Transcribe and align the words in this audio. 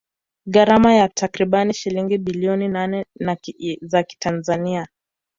Gharama 0.45 0.93
ya 0.95 1.09
takribani 1.09 1.73
shilingi 1.73 2.17
bilioni 2.17 2.67
nane 2.67 3.05
za 3.81 4.03
kitanzania 4.03 4.87